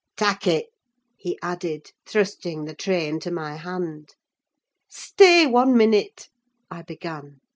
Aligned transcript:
"Tak' 0.17 0.47
it," 0.47 0.69
he 1.15 1.37
added, 1.43 1.91
thrusting 2.07 2.65
the 2.65 2.73
tray 2.73 3.07
into 3.07 3.29
my 3.29 3.53
hand. 3.57 4.15
"Stay 4.89 5.45
one 5.45 5.77
minute," 5.77 6.27
I 6.71 6.81
began. 6.81 7.39